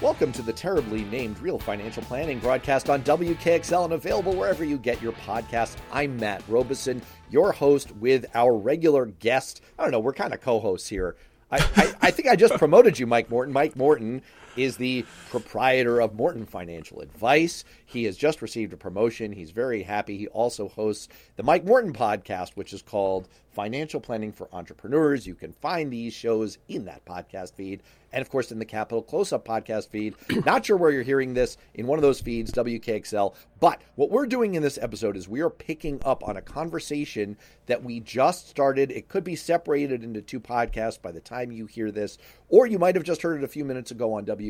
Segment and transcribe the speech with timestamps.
[0.00, 4.78] Welcome to the terribly named Real Financial Planning broadcast on WKXL and available wherever you
[4.78, 5.74] get your podcasts.
[5.90, 9.60] I'm Matt Robison, your host with our regular guest.
[9.76, 11.16] I don't know, we're kind of co hosts here.
[11.50, 13.52] I, I, I, think I just promoted you, Mike Morton.
[13.52, 14.22] Mike Morton
[14.58, 17.64] is the proprietor of Morton Financial Advice.
[17.86, 19.32] He has just received a promotion.
[19.32, 20.18] He's very happy.
[20.18, 25.26] He also hosts the Mike Morton podcast, which is called Financial Planning for Entrepreneurs.
[25.26, 29.02] You can find these shows in that podcast feed and, of course, in the Capital
[29.02, 30.14] Close Up podcast feed.
[30.46, 33.34] Not sure where you're hearing this in one of those feeds, WKXL.
[33.60, 37.36] But what we're doing in this episode is we are picking up on a conversation
[37.66, 38.90] that we just started.
[38.90, 42.16] It could be separated into two podcasts by the time you hear this,
[42.48, 44.47] or you might have just heard it a few minutes ago on WKXL.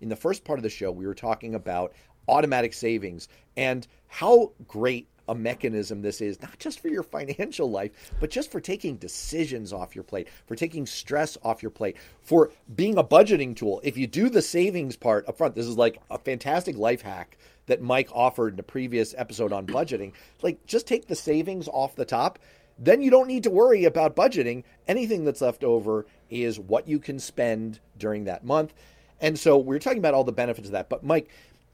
[0.00, 1.92] In the first part of the show, we were talking about
[2.28, 8.12] automatic savings and how great a mechanism this is, not just for your financial life,
[8.20, 12.50] but just for taking decisions off your plate, for taking stress off your plate, for
[12.74, 13.80] being a budgeting tool.
[13.82, 17.38] If you do the savings part up front, this is like a fantastic life hack
[17.66, 20.12] that Mike offered in a previous episode on budgeting.
[20.42, 22.38] Like, just take the savings off the top.
[22.78, 24.62] Then you don't need to worry about budgeting.
[24.86, 28.74] Anything that's left over is what you can spend during that month.
[29.20, 30.88] And so we're talking about all the benefits of that.
[30.88, 31.30] But, Mike,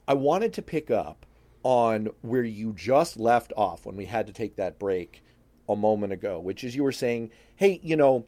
[0.06, 1.26] I wanted to pick up
[1.62, 5.22] on where you just left off when we had to take that break
[5.68, 8.26] a moment ago, which is you were saying, hey, you know,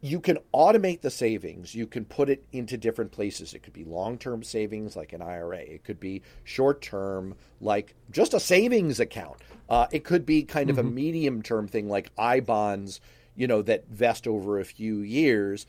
[0.00, 1.74] you can automate the savings.
[1.74, 3.52] You can put it into different places.
[3.52, 7.94] It could be long term savings like an IRA, it could be short term, like
[8.10, 9.36] just a savings account.
[9.68, 10.78] Uh, it could be kind mm-hmm.
[10.78, 10.94] of a mm-hmm.
[10.94, 13.00] medium term thing like I bonds,
[13.36, 15.66] you know, that vest over a few years.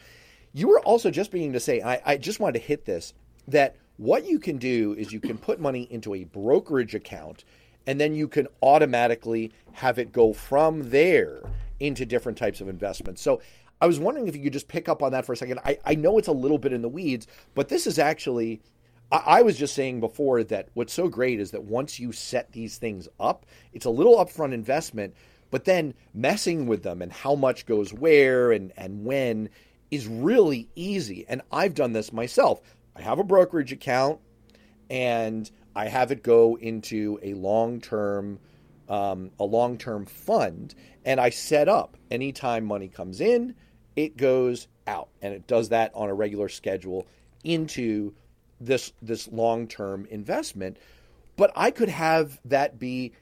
[0.53, 3.13] You were also just beginning to say, I, I just wanted to hit this,
[3.47, 7.45] that what you can do is you can put money into a brokerage account
[7.87, 11.41] and then you can automatically have it go from there
[11.79, 13.21] into different types of investments.
[13.21, 13.41] So
[13.79, 15.59] I was wondering if you could just pick up on that for a second.
[15.65, 18.61] I, I know it's a little bit in the weeds, but this is actually,
[19.11, 22.51] I, I was just saying before that what's so great is that once you set
[22.51, 25.15] these things up, it's a little upfront investment,
[25.51, 29.49] but then messing with them and how much goes where and, and when
[29.91, 31.25] is really easy.
[31.27, 32.61] And I've done this myself.
[32.95, 34.19] I have a brokerage account
[34.89, 38.39] and I have it go into a long term
[38.89, 40.75] um, a long term fund,
[41.05, 43.55] and I set up anytime money comes in,
[43.95, 47.07] it goes out, and it does that on a regular schedule
[47.45, 48.13] into
[48.59, 50.77] this this long term investment.
[51.37, 53.13] But I could have that be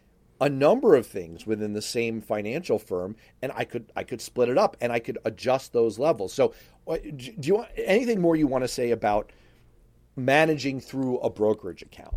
[0.41, 4.49] a number of things within the same financial firm and I could I could split
[4.49, 6.33] it up and I could adjust those levels.
[6.33, 6.53] So
[6.87, 9.31] uh, do you want anything more you want to say about
[10.15, 12.15] managing through a brokerage account?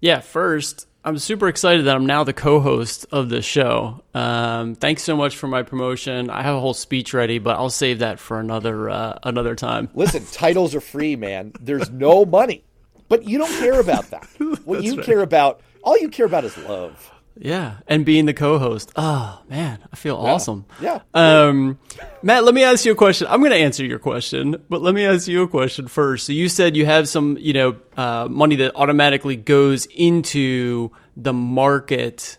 [0.00, 4.02] Yeah, first, I'm super excited that I'm now the co-host of the show.
[4.12, 6.28] Um, thanks so much for my promotion.
[6.30, 9.88] I have a whole speech ready, but I'll save that for another uh, another time.
[9.94, 11.52] Listen, titles are free, man.
[11.60, 12.64] There's no money,
[13.08, 14.28] but you don't care about that.
[14.64, 15.06] What you right.
[15.06, 17.12] care about, all you care about, is love.
[17.38, 18.92] Yeah, and being the co-host.
[18.96, 20.32] Oh man, I feel yeah.
[20.32, 20.64] awesome.
[20.80, 21.00] Yeah.
[21.12, 21.78] Um,
[22.22, 23.26] Matt, let me ask you a question.
[23.30, 26.26] I'm going to answer your question, but let me ask you a question first.
[26.26, 31.34] So you said you have some, you know, uh, money that automatically goes into the
[31.34, 32.38] market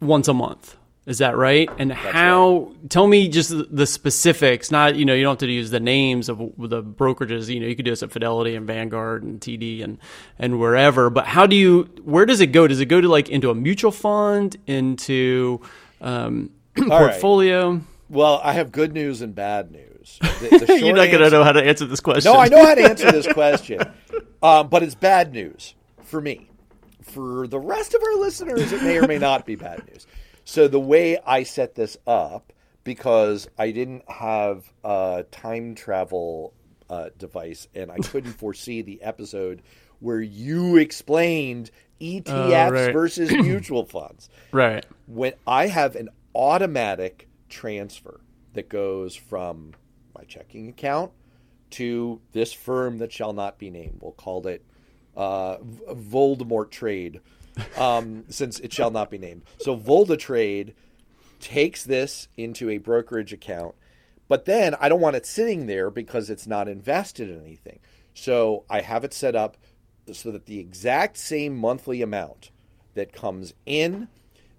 [0.00, 0.76] once a month.
[1.04, 1.68] Is that right?
[1.78, 2.58] And That's how?
[2.58, 2.90] Right.
[2.90, 4.70] Tell me just the specifics.
[4.70, 7.52] Not you know you don't have to use the names of the brokerages.
[7.52, 9.98] You know you could do this at Fidelity and Vanguard and TD and
[10.38, 11.10] and wherever.
[11.10, 11.90] But how do you?
[12.04, 12.68] Where does it go?
[12.68, 14.56] Does it go to like into a mutual fund?
[14.68, 15.60] Into
[16.00, 17.72] um, portfolio?
[17.72, 17.82] Right.
[18.08, 20.18] Well, I have good news and bad news.
[20.20, 22.30] The, the You're not going to know how to answer this question.
[22.30, 23.80] No, I know how to answer this question,
[24.42, 25.74] um, but it's bad news
[26.04, 26.48] for me.
[27.02, 30.06] For the rest of our listeners, it may or may not be bad news.
[30.44, 32.52] So the way I set this up,
[32.84, 36.52] because I didn't have a time travel
[36.90, 39.62] uh, device and I couldn't foresee the episode
[40.00, 41.70] where you explained
[42.00, 42.92] ETFs oh, right.
[42.92, 44.28] versus mutual funds.
[44.50, 44.84] Right.
[45.06, 48.20] When I have an automatic transfer
[48.54, 49.72] that goes from
[50.14, 51.12] my checking account
[51.70, 54.64] to this firm that shall not be named, we'll call it
[55.16, 57.20] uh, Voldemort Trade
[57.76, 59.42] um, since it shall not be named.
[59.60, 60.74] So Voldemort Trade
[61.40, 63.74] takes this into a brokerage account,
[64.28, 67.80] but then I don't want it sitting there because it's not invested in anything.
[68.14, 69.56] So I have it set up
[70.12, 72.50] so that the exact same monthly amount
[72.94, 74.08] that comes in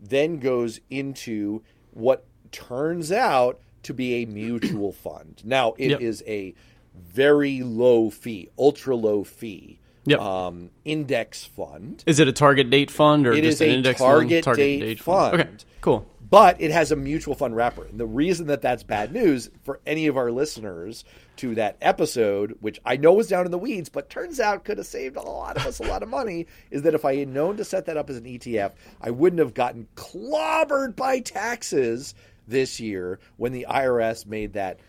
[0.02, 1.62] then goes into
[1.92, 5.42] what turns out to be a mutual fund.
[5.44, 6.02] Now, it yep.
[6.02, 6.54] is a
[6.96, 10.20] very low fee, ultra low fee yep.
[10.20, 12.04] um, index fund.
[12.06, 14.44] Is it a target date fund or it just an index target, fund?
[14.44, 15.32] target date, date fund.
[15.38, 15.42] fund.
[15.42, 16.08] Okay, cool.
[16.30, 17.86] but it has a mutual fund wrapper.
[17.86, 21.04] And the reason that that's bad news for any of our listeners
[21.38, 24.78] to that episode, which I know was down in the weeds, but turns out could
[24.78, 27.28] have saved a lot of us a lot of money, is that if I had
[27.28, 32.14] known to set that up as an ETF, I wouldn't have gotten clobbered by taxes
[32.48, 34.80] this year when the IRS made that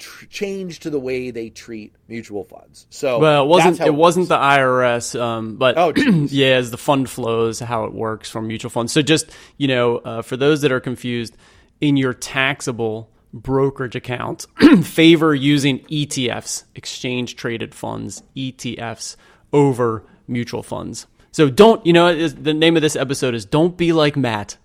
[0.00, 2.86] tr- change to the way they treat mutual funds.
[2.90, 6.78] So well, it wasn't it, it wasn't the IRS, um, but oh, yeah, as the
[6.78, 8.92] fund flows, how it works from mutual funds.
[8.92, 11.36] So just you know, uh, for those that are confused,
[11.80, 14.46] in your taxable brokerage account,
[14.82, 19.16] favor using ETFs, exchange traded funds, ETFs
[19.52, 21.06] over mutual funds.
[21.32, 24.56] So don't, you know, the name of this episode is "Don't be like Matt."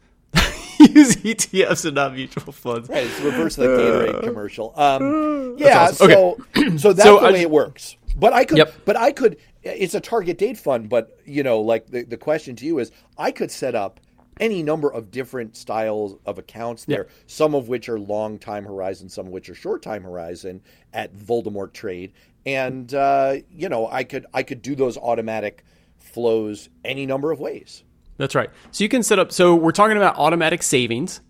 [0.96, 2.90] Use ETFs and not mutual funds.
[2.90, 4.74] Right, it's the reverse of the Gatorade commercial.
[4.80, 6.10] Um, yeah, awesome.
[6.10, 6.78] so okay.
[6.78, 7.98] so that's so the way it works.
[8.18, 8.74] But I could, yep.
[8.86, 9.38] but I could.
[9.64, 12.92] It's a target date fund, but you know, like the the question to you is,
[13.18, 14.00] I could set up
[14.40, 17.12] any number of different styles of accounts there, yep.
[17.28, 20.62] some of which are long time horizon, some of which are short time horizon
[20.94, 22.14] at Voldemort Trade,
[22.46, 25.66] and uh, you know, I could I could do those automatic
[25.98, 27.84] flows any number of ways.
[28.18, 28.50] That's right.
[28.72, 29.32] So you can set up.
[29.32, 31.22] So we're talking about automatic savings,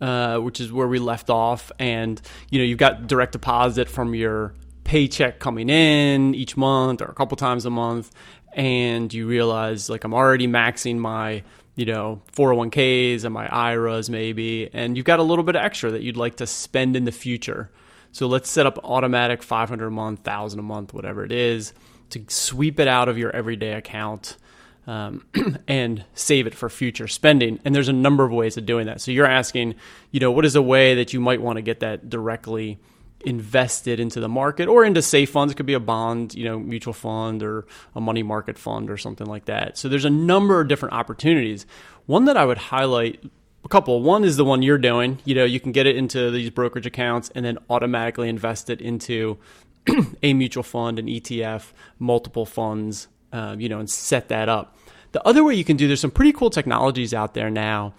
[0.00, 2.20] uh, which is where we left off, and
[2.50, 4.54] you know you've got direct deposit from your
[4.84, 8.10] paycheck coming in each month or a couple times a month,
[8.52, 11.42] and you realize like I'm already maxing my
[11.76, 15.90] you know 401ks and my IRAs maybe, and you've got a little bit of extra
[15.92, 17.70] that you'd like to spend in the future.
[18.12, 21.72] So let's set up automatic 500 a month, 1000 a month, whatever it is,
[22.10, 24.36] to sweep it out of your everyday account
[24.86, 25.24] um,
[25.68, 27.60] and save it for future spending.
[27.64, 29.00] And there's a number of ways of doing that.
[29.00, 29.74] So you're asking,
[30.10, 32.78] you know, what is a way that you might want to get that directly
[33.26, 35.52] invested into the market or into safe funds?
[35.52, 38.96] It could be a bond, you know, mutual fund or a money market fund or
[38.96, 39.78] something like that.
[39.78, 41.66] So there's a number of different opportunities.
[42.06, 43.24] One that I would highlight
[43.64, 44.02] a couple.
[44.02, 45.18] One is the one you're doing.
[45.24, 48.80] You know, you can get it into these brokerage accounts and then automatically invest it
[48.80, 49.38] into
[50.22, 54.78] a mutual fund, an ETF, multiple funds, uh, you know, and set that up.
[55.12, 57.94] The other way you can do, there's some pretty cool technologies out there now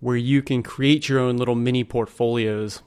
[0.00, 2.82] where you can create your own little mini portfolios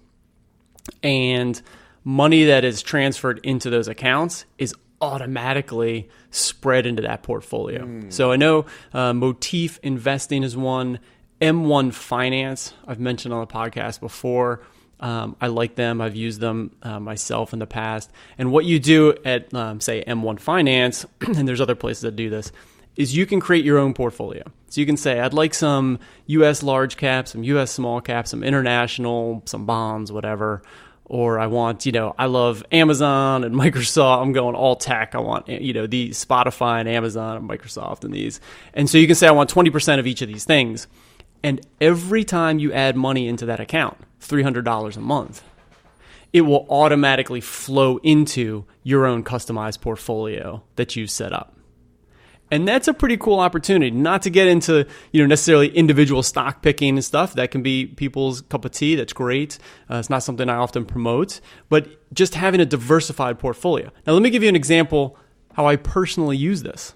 [1.03, 1.61] and
[2.03, 7.85] money that is transferred into those accounts is automatically spread into that portfolio.
[7.85, 8.11] Mm.
[8.11, 10.99] So I know uh, Motif Investing is one,
[11.39, 14.61] M1 Finance, I've mentioned on the podcast before.
[15.01, 15.99] Um, I like them.
[15.99, 18.11] I've used them uh, myself in the past.
[18.37, 22.29] And what you do at, um, say, M1 Finance, and there's other places that do
[22.29, 22.51] this,
[22.95, 24.43] is you can create your own portfolio.
[24.69, 28.43] So you can say, I'd like some US large caps, some US small caps, some
[28.43, 30.61] international, some bonds, whatever.
[31.05, 34.21] Or I want, you know, I love Amazon and Microsoft.
[34.21, 35.15] I'm going all tech.
[35.15, 38.39] I want, you know, the Spotify and Amazon and Microsoft and these.
[38.73, 40.87] And so you can say, I want 20% of each of these things.
[41.43, 45.43] And every time you add money into that account, $300 a month,
[46.33, 51.57] it will automatically flow into your own customized portfolio that you've set up.
[52.51, 53.91] And that's a pretty cool opportunity.
[53.91, 57.33] Not to get into, you know, necessarily individual stock picking and stuff.
[57.33, 58.95] That can be people's cup of tea.
[58.95, 59.57] That's great.
[59.89, 61.39] Uh, it's not something I often promote,
[61.69, 63.89] but just having a diversified portfolio.
[64.05, 65.17] Now, let me give you an example
[65.53, 66.93] how I personally use this.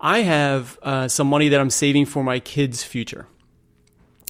[0.00, 3.26] I have uh, some money that I'm saving for my kids' future.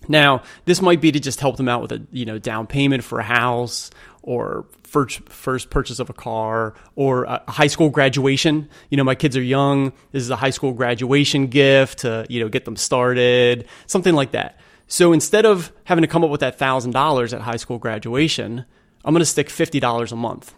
[0.08, 3.04] Now, this might be to just help them out with a you know down payment
[3.04, 3.90] for a house
[4.22, 8.68] or first first purchase of a car or a high school graduation.
[8.90, 9.92] You know, my kids are young.
[10.12, 14.32] This is a high school graduation gift to you know get them started, something like
[14.32, 14.58] that.
[14.86, 18.64] So instead of having to come up with that thousand dollars at high school graduation,
[19.04, 20.54] I'm going to stick fifty dollars a month.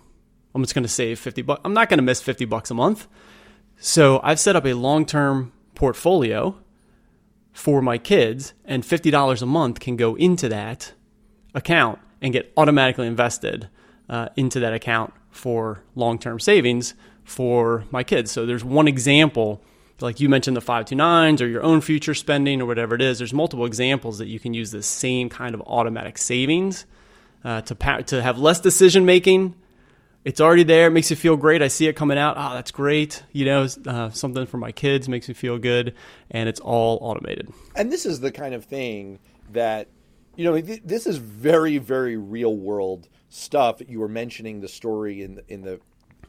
[0.55, 1.61] I'm just going to save fifty bucks.
[1.65, 3.07] I'm not going to miss fifty bucks a month.
[3.77, 6.57] So I've set up a long term portfolio
[7.53, 10.93] for my kids, and $50 a month can go into that
[11.55, 13.69] account and get automatically invested
[14.09, 16.95] uh, into that account for long term savings
[17.25, 18.31] for my kids.
[18.31, 19.63] So there's one example,
[20.01, 23.19] like you mentioned the 529s or your own future spending or whatever it is.
[23.19, 26.87] There's multiple examples that you can use the same kind of automatic savings
[27.45, 29.55] uh, to, pa- to have less decision making
[30.25, 30.87] it's already there.
[30.87, 31.63] It makes you feel great.
[31.63, 32.37] I see it coming out.
[32.39, 33.23] Oh, that's great.
[33.33, 35.95] You know, uh, something for my kids makes me feel good,
[36.31, 37.53] and it's all automated.
[37.75, 39.19] And this is the kind of thing
[39.53, 39.89] that,
[40.37, 43.83] you know, th- this is very, very real world stuff.
[43.87, 45.81] You were mentioning the story in in the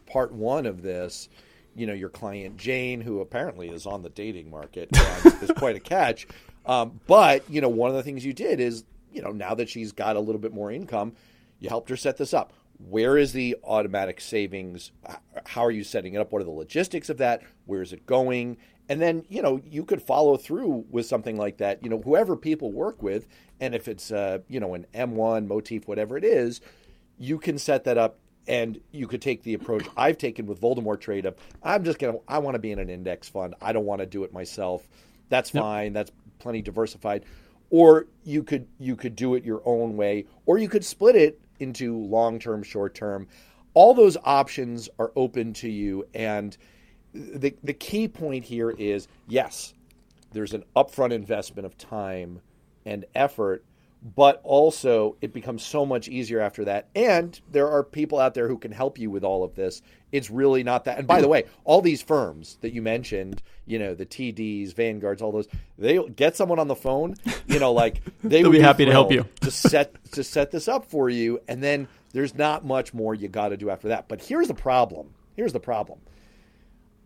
[0.08, 1.30] part one of this.
[1.76, 4.90] You know, your client Jane, who apparently is on the dating market,
[5.42, 6.28] is quite a catch.
[6.66, 9.70] Um, but you know, one of the things you did is, you know, now that
[9.70, 11.14] she's got a little bit more income,
[11.60, 12.54] you helped her set this up
[12.90, 14.92] where is the automatic savings?
[15.46, 16.32] How are you setting it up?
[16.32, 17.42] What are the logistics of that?
[17.66, 18.58] Where is it going?
[18.90, 21.84] And then, you know, you could follow through with something like that.
[21.84, 23.28] You know, whoever people work with,
[23.60, 26.60] and if it's, uh, you know, an M1, motif, whatever it is,
[27.18, 31.00] you can set that up and you could take the approach I've taken with Voldemort
[31.00, 33.56] trade of I'm just going to, I want to be in an index fund.
[33.62, 34.86] I don't want to do it myself.
[35.30, 35.94] That's fine.
[35.94, 37.24] That's plenty diversified.
[37.70, 41.40] Or you could, you could do it your own way, or you could split it
[41.60, 43.28] into long term, short term.
[43.74, 46.06] All those options are open to you.
[46.14, 46.56] And
[47.14, 49.74] the, the key point here is yes,
[50.32, 52.42] there's an upfront investment of time
[52.86, 53.64] and effort,
[54.04, 56.90] but also it becomes so much easier after that.
[56.94, 59.82] And there are people out there who can help you with all of this.
[60.12, 61.00] It's really not that.
[61.00, 65.22] And by the way, all these firms that you mentioned, you know, the TDs, Vanguards,
[65.22, 67.16] all those, they get someone on the phone,
[67.48, 70.52] you know, like they will be, be happy to help you to set to set
[70.52, 71.40] this up for you.
[71.48, 74.08] And then there's not much more you got to do after that.
[74.08, 75.10] But here's the problem.
[75.36, 76.00] Here's the problem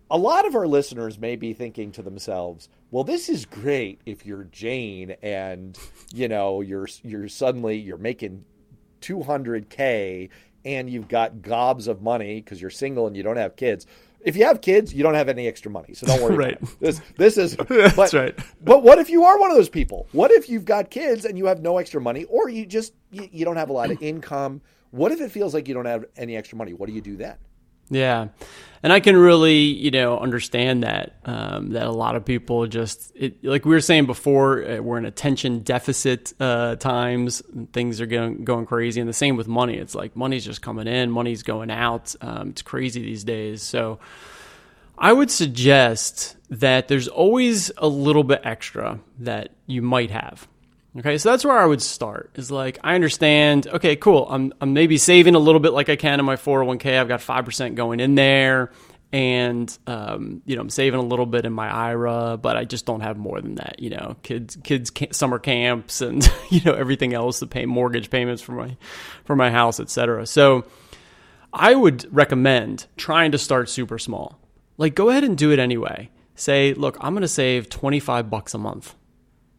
[0.09, 4.25] a lot of our listeners may be thinking to themselves, "Well, this is great if
[4.25, 5.77] you're Jane and
[6.13, 8.45] you know you're you're suddenly you're making
[9.01, 10.29] 200k
[10.65, 13.85] and you've got gobs of money because you're single and you don't have kids."
[14.21, 16.35] If you have kids, you don't have any extra money, so don't worry.
[16.35, 16.79] right.
[16.79, 18.37] This this is but, that's right.
[18.63, 20.07] But what if you are one of those people?
[20.11, 23.29] What if you've got kids and you have no extra money, or you just you,
[23.31, 24.61] you don't have a lot of income?
[24.91, 26.73] What if it feels like you don't have any extra money?
[26.73, 27.35] What do you do then?
[27.89, 28.27] Yeah,
[28.83, 33.11] and I can really, you know, understand that um, that a lot of people just
[33.15, 37.41] it, like we were saying before, uh, we're in attention deficit uh, times.
[37.53, 39.75] And things are going going crazy, and the same with money.
[39.75, 42.15] It's like money's just coming in, money's going out.
[42.21, 43.63] Um, it's crazy these days.
[43.63, 43.99] So,
[44.97, 50.47] I would suggest that there's always a little bit extra that you might have.
[50.97, 52.31] Okay, so that's where I would start.
[52.35, 53.67] Is like I understand.
[53.67, 54.27] Okay, cool.
[54.29, 56.99] I'm I'm maybe saving a little bit like I can in my 401k.
[56.99, 58.71] I've got five percent going in there,
[59.11, 62.87] and um, you know I'm saving a little bit in my IRA, but I just
[62.87, 63.79] don't have more than that.
[63.79, 68.41] You know, kids kids summer camps and you know everything else to pay mortgage payments
[68.41, 68.75] for my
[69.23, 70.25] for my house, etc.
[70.25, 70.65] So
[71.53, 74.39] I would recommend trying to start super small.
[74.77, 76.09] Like go ahead and do it anyway.
[76.33, 78.93] Say, look, I'm going to save 25 bucks a month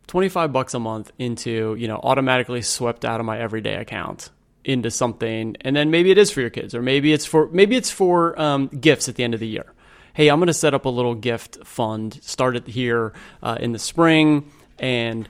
[0.08, 4.30] 25 bucks a month into, you know, automatically swept out of my everyday account
[4.64, 7.76] into something and then maybe it is for your kids or maybe it's for maybe
[7.76, 9.72] it's for um, gifts at the end of the year.
[10.12, 13.12] Hey i'm going to set up a little gift fund start it here
[13.42, 15.28] uh, in the spring and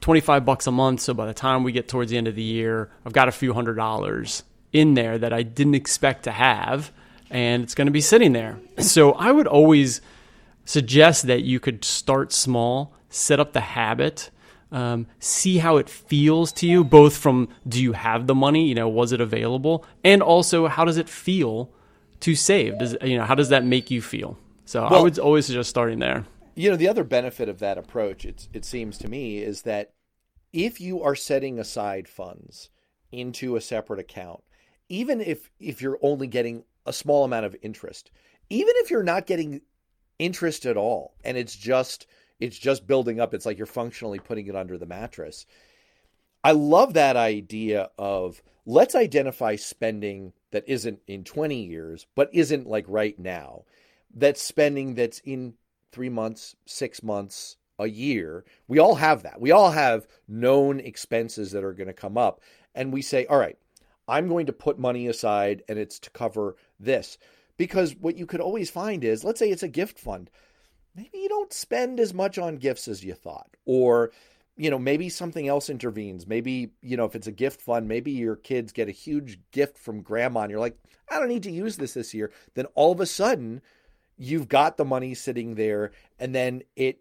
[0.00, 2.42] 25 bucks a month so by the time we get towards the end of the
[2.42, 6.90] year i've got a few hundred dollars in there that i didn't expect to have
[7.30, 8.58] and it's going to be sitting there.
[8.78, 10.00] So i would always
[10.64, 14.30] suggest that you could start small set up the habit,
[14.72, 18.74] um, see how it feels to you, both from do you have the money, you
[18.74, 21.70] know, was it available, and also how does it feel
[22.20, 22.78] to save?
[22.78, 24.38] Does you know how does that make you feel?
[24.64, 26.24] So well, I would always suggest starting there.
[26.54, 29.92] You know, the other benefit of that approach, it, it seems to me, is that
[30.52, 32.70] if you are setting aside funds
[33.10, 34.42] into a separate account,
[34.88, 38.10] even if if you're only getting a small amount of interest,
[38.48, 39.62] even if you're not getting
[40.18, 42.06] interest at all, and it's just
[42.40, 43.34] it's just building up.
[43.34, 45.46] It's like you're functionally putting it under the mattress.
[46.42, 52.66] I love that idea of let's identify spending that isn't in 20 years, but isn't
[52.66, 53.64] like right now.
[54.12, 55.54] That's spending that's in
[55.92, 58.44] three months, six months, a year.
[58.68, 59.40] We all have that.
[59.40, 62.40] We all have known expenses that are going to come up.
[62.74, 63.58] And we say, all right,
[64.06, 67.18] I'm going to put money aside and it's to cover this.
[67.56, 70.30] Because what you could always find is, let's say it's a gift fund
[70.94, 73.56] maybe you don't spend as much on gifts as you thought.
[73.64, 74.10] Or
[74.56, 76.26] you know maybe something else intervenes.
[76.26, 79.78] Maybe you know if it's a gift fund maybe your kids get a huge gift
[79.78, 80.76] from grandma and you're like
[81.08, 82.30] i don't need to use this this year.
[82.54, 83.62] Then all of a sudden
[84.18, 86.98] you've got the money sitting there and then it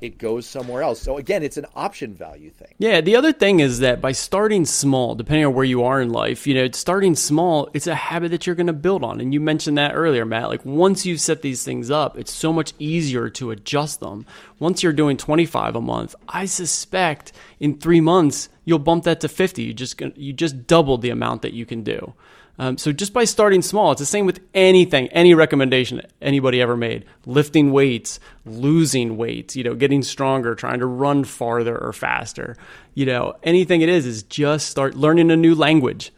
[0.00, 1.00] it goes somewhere else.
[1.00, 2.74] So again, it's an option value thing.
[2.78, 6.10] Yeah, the other thing is that by starting small, depending on where you are in
[6.10, 9.20] life, you know, starting small, it's a habit that you're going to build on.
[9.20, 10.48] And you mentioned that earlier, Matt.
[10.48, 14.24] Like once you set these things up, it's so much easier to adjust them.
[14.58, 19.28] Once you're doing 25 a month, I suspect in 3 months you'll bump that to
[19.28, 19.62] 50.
[19.62, 22.14] You just you just doubled the amount that you can do.
[22.58, 26.76] Um, so just by starting small, it's the same with anything, any recommendation anybody ever
[26.76, 27.04] made.
[27.24, 32.56] Lifting weights, losing weight, you know, getting stronger, trying to run farther or faster.
[32.94, 36.12] You know, anything it is is just start learning a new language.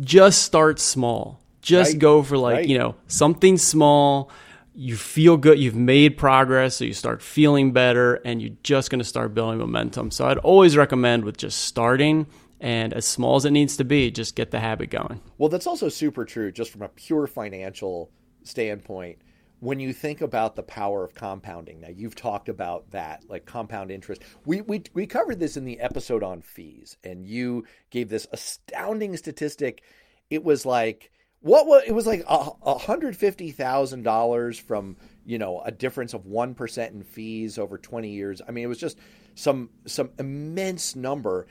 [0.00, 1.40] Just start small.
[1.60, 2.00] Just right.
[2.00, 2.68] go for like, right.
[2.68, 4.30] you know, something small.
[4.74, 8.98] You feel good, you've made progress, so you start feeling better and you're just going
[8.98, 10.10] to start building momentum.
[10.10, 12.26] So I'd always recommend with just starting
[12.60, 15.20] and as small as it needs to be, just get the habit going.
[15.38, 18.10] Well, that's also super true just from a pure financial
[18.44, 19.18] standpoint.
[19.60, 23.90] when you think about the power of compounding, now you've talked about that, like compound
[23.90, 24.22] interest.
[24.44, 29.16] We, we, we covered this in the episode on fees, and you gave this astounding
[29.16, 29.82] statistic.
[30.28, 31.10] It was like,
[31.40, 36.12] what was it was like a hundred fifty thousand dollars from you know a difference
[36.12, 38.42] of one percent in fees over twenty years.
[38.46, 38.98] I mean, it was just
[39.34, 41.46] some some immense number.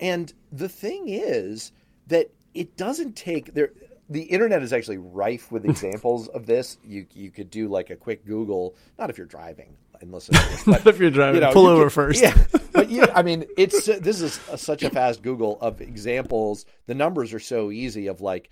[0.00, 1.72] And the thing is
[2.06, 3.72] that it doesn't take there
[4.10, 6.78] the internet is actually rife with examples of this.
[6.84, 10.34] You you could do like a quick Google, not if you're driving and listen.
[10.34, 12.22] This, but, if you're driving, you know, pull you over could, first.
[12.22, 12.36] Yeah,
[12.72, 16.64] but you, I mean, it's this is a, such a fast Google of examples.
[16.86, 18.06] The numbers are so easy.
[18.06, 18.50] Of like,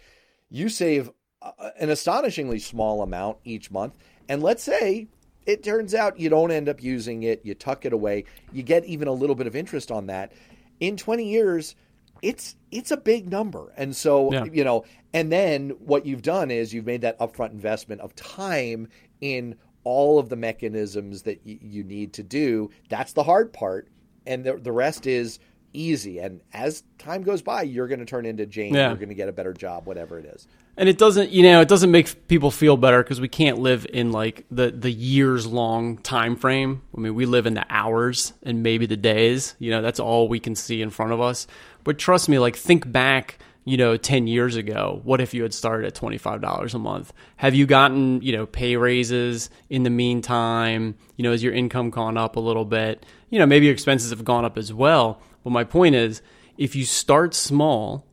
[0.50, 1.10] you save
[1.42, 3.96] uh, an astonishingly small amount each month,
[4.28, 5.08] and let's say
[5.46, 8.84] it turns out you don't end up using it, you tuck it away, you get
[8.84, 10.32] even a little bit of interest on that.
[10.80, 11.75] In 20 years,
[12.23, 13.73] it's it's a big number.
[13.76, 14.45] And so, yeah.
[14.45, 18.88] you know, and then what you've done is you've made that upfront investment of time
[19.21, 22.71] in all of the mechanisms that y- you need to do.
[22.88, 23.88] That's the hard part.
[24.26, 25.38] And the, the rest is
[25.73, 26.18] easy.
[26.18, 28.75] And as time goes by, you're going to turn into Jane.
[28.75, 28.88] Yeah.
[28.88, 30.49] You're going to get a better job, whatever it is.
[30.78, 33.87] And it doesn't, you know, it doesn't make people feel better because we can't live
[33.92, 36.83] in like the the years long time frame.
[36.97, 39.56] I mean, we live in the hours and maybe the days.
[39.59, 41.47] You know, that's all we can see in front of us.
[41.83, 45.00] But trust me, like think back, you know, 10 years ago.
[45.04, 47.12] What if you had started at $25 a month?
[47.37, 50.95] Have you gotten, you know, pay raises in the meantime?
[51.16, 53.06] You know, has your income gone up a little bit?
[53.30, 55.23] You know, maybe your expenses have gone up as well.
[55.42, 56.21] But my point is,
[56.59, 58.06] if you start small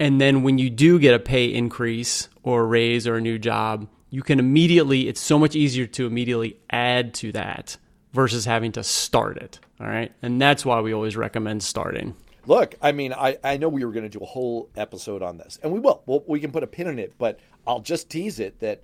[0.00, 3.38] and then when you do get a pay increase or a raise or a new
[3.38, 7.76] job, you can immediately, it's so much easier to immediately add to that
[8.12, 9.60] versus having to start it.
[9.78, 10.12] All right.
[10.22, 12.16] And that's why we always recommend starting.
[12.46, 15.36] Look, I mean, I, I know we were going to do a whole episode on
[15.36, 16.02] this, and we will.
[16.06, 18.82] Well, we can put a pin in it, but I'll just tease it that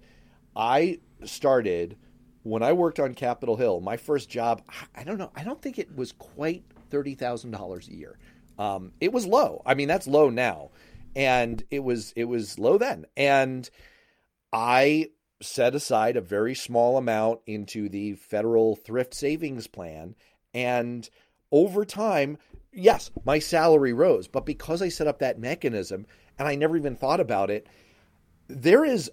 [0.55, 1.97] I started
[2.43, 3.81] when I worked on Capitol Hill.
[3.81, 4.63] My first job,
[4.95, 8.19] I don't know, I don't think it was quite thirty thousand dollars a year.
[8.59, 9.63] Um, it was low.
[9.67, 10.71] I mean, that's low now,
[11.17, 13.07] and it was it was low then.
[13.17, 13.69] And
[14.53, 15.11] I
[15.43, 20.15] set aside a very small amount into the federal thrift savings plan,
[20.55, 21.09] and
[21.51, 22.39] over time
[22.77, 26.07] yes, my salary rose, but because I set up that mechanism
[26.39, 27.67] and I never even thought about it,
[28.49, 29.11] there is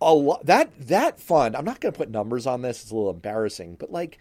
[0.00, 1.56] a lot that that fund.
[1.56, 4.18] I'm not going to put numbers on this; it's a little embarrassing, but like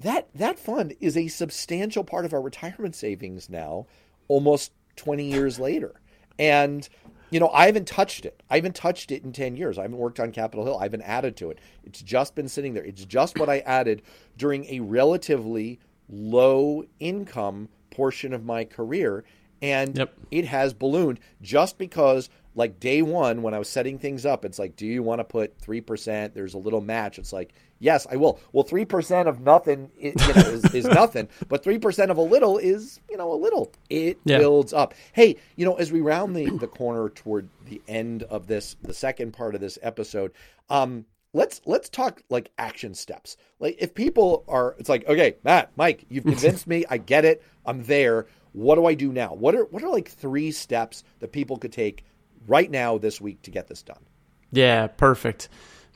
[0.00, 3.86] that that fund is a substantial part of our retirement savings now,
[4.28, 6.00] almost 20 years later,
[6.38, 6.88] and.
[7.30, 8.44] You know, I haven't touched it.
[8.48, 9.76] I haven't touched it in 10 years.
[9.76, 10.78] I haven't worked on Capitol Hill.
[10.78, 11.58] I haven't added to it.
[11.82, 12.84] It's just been sitting there.
[12.84, 14.02] It's just what I added
[14.36, 19.24] during a relatively low income portion of my career.
[19.60, 20.14] And yep.
[20.30, 24.58] it has ballooned just because, like day one, when I was setting things up, it's
[24.58, 26.34] like, do you want to put 3%?
[26.34, 27.18] There's a little match.
[27.18, 28.38] It's like, yes, I will.
[28.52, 33.00] Well, 3% of nothing you know, is, is nothing, but 3% of a little is,
[33.10, 33.72] you know, a little.
[33.90, 34.38] It yeah.
[34.38, 34.94] builds up.
[35.12, 38.94] Hey, you know, as we round the, the corner toward the end of this, the
[38.94, 40.32] second part of this episode,
[40.70, 43.36] um, let's let's talk like action steps.
[43.58, 47.42] Like if people are it's like, okay, Matt, Mike, you've convinced me, I get it,
[47.66, 48.26] I'm there.
[48.52, 49.34] What do I do now?
[49.34, 52.04] What are what are like three steps that people could take
[52.46, 54.04] right now this week to get this done?
[54.50, 55.48] Yeah, perfect.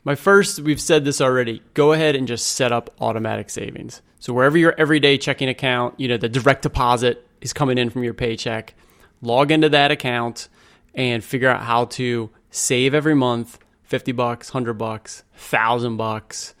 [0.03, 1.61] My first, we've said this already.
[1.73, 4.01] Go ahead and just set up automatic savings.
[4.19, 8.03] So wherever your everyday checking account, you know, the direct deposit is coming in from
[8.03, 8.75] your paycheck,
[9.21, 10.49] log into that account
[10.93, 16.53] and figure out how to save every month 50 bucks, 100 bucks, 1000 bucks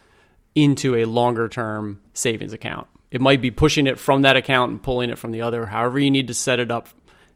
[0.55, 2.87] into a longer term savings account.
[3.11, 5.65] It might be pushing it from that account and pulling it from the other.
[5.65, 6.89] However, you need to set it up.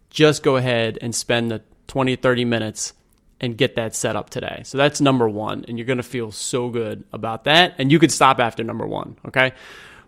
[0.09, 2.93] Just go ahead and spend the 20, 30 minutes
[3.39, 4.61] and get that set up today.
[4.63, 5.65] So that's number one.
[5.67, 7.75] And you're going to feel so good about that.
[7.77, 9.17] And you could stop after number one.
[9.27, 9.53] Okay.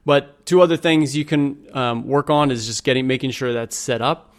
[0.06, 3.76] But two other things you can um, work on is just getting, making sure that's
[3.76, 4.36] set up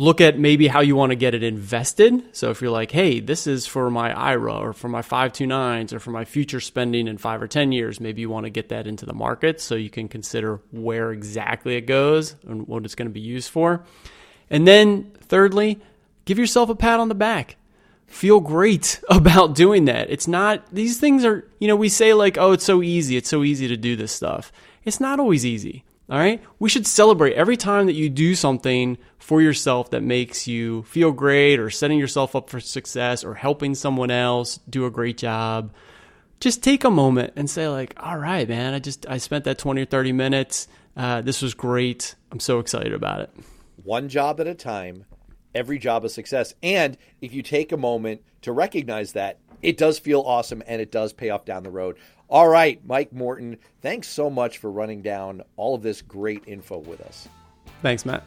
[0.00, 2.34] look at maybe how you want to get it invested.
[2.34, 6.00] So if you're like, hey, this is for my IRA or for my 529s or
[6.00, 8.86] for my future spending in five or 10 years, maybe you want to get that
[8.86, 13.08] into the market so you can consider where exactly it goes and what it's going
[13.08, 13.84] to be used for.
[14.48, 15.82] And then thirdly,
[16.24, 17.56] give yourself a pat on the back.
[18.06, 20.10] Feel great about doing that.
[20.10, 23.16] It's not, these things are, you know, we say like, oh, it's so easy.
[23.16, 24.52] It's so easy to do this stuff.
[24.84, 25.84] It's not always easy.
[26.10, 26.42] All right.
[26.58, 31.12] We should celebrate every time that you do something for yourself that makes you feel
[31.12, 35.72] great or setting yourself up for success or helping someone else do a great job.
[36.40, 39.58] Just take a moment and say, like, all right, man, I just, I spent that
[39.58, 40.66] 20 or 30 minutes.
[40.96, 42.16] Uh, this was great.
[42.32, 43.30] I'm so excited about it.
[43.84, 45.04] One job at a time,
[45.54, 46.54] every job a success.
[46.62, 50.90] And if you take a moment to recognize that, it does feel awesome and it
[50.90, 51.96] does pay off down the road.
[52.28, 56.78] All right, Mike Morton, thanks so much for running down all of this great info
[56.78, 57.28] with us.
[57.82, 58.24] Thanks, Matt.